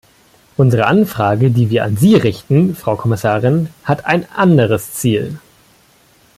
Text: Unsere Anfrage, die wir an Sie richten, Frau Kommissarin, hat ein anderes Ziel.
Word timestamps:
Unsere 0.57 0.87
Anfrage, 0.87 1.51
die 1.51 1.69
wir 1.69 1.83
an 1.83 1.95
Sie 1.95 2.15
richten, 2.15 2.73
Frau 2.75 2.95
Kommissarin, 2.95 3.69
hat 3.83 4.07
ein 4.07 4.27
anderes 4.31 4.93
Ziel. 4.95 5.37